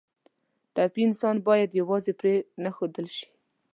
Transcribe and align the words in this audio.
ټپي 0.73 1.01
انسان 1.07 1.35
باید 1.47 1.77
یوازې 1.79 2.11
پرېنښودل 2.19 3.07
شي. 3.15 3.27